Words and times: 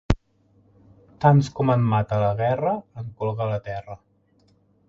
Tants 1.25 1.51
com 1.59 1.71
en 1.75 1.85
mata 1.93 2.19
la 2.25 2.33
guerra, 2.41 2.75
en 3.03 3.15
colga 3.23 3.51
la 3.55 3.63
terra. 3.73 4.03